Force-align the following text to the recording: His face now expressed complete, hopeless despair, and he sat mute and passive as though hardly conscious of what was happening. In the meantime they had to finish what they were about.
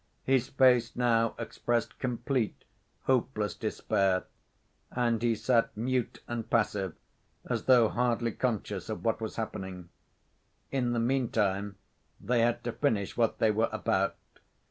His 0.23 0.47
face 0.49 0.95
now 0.95 1.35
expressed 1.37 1.99
complete, 1.99 2.63
hopeless 3.03 3.53
despair, 3.53 4.23
and 4.89 5.21
he 5.21 5.35
sat 5.35 5.77
mute 5.77 6.23
and 6.27 6.49
passive 6.49 6.95
as 7.45 7.65
though 7.65 7.87
hardly 7.87 8.31
conscious 8.31 8.89
of 8.89 9.05
what 9.05 9.21
was 9.21 9.35
happening. 9.35 9.89
In 10.71 10.93
the 10.93 10.99
meantime 10.99 11.75
they 12.19 12.39
had 12.41 12.63
to 12.63 12.71
finish 12.71 13.15
what 13.15 13.37
they 13.37 13.51
were 13.51 13.69
about. 13.71 14.15